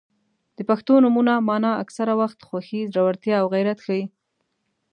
•د 0.57 0.59
پښتو 0.69 0.93
نومونو 1.03 1.33
مانا 1.47 1.71
اکثره 1.83 2.13
وخت 2.21 2.39
خوښي، 2.47 2.81
زړورتیا 2.93 3.35
او 3.41 3.47
غیرت 3.53 3.79
ښيي. 3.85 4.03